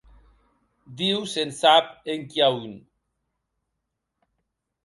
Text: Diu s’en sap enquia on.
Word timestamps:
Diu 1.01 1.19
s’en 1.33 1.53
sap 1.59 1.91
enquia 2.15 2.49
on. 2.63 2.73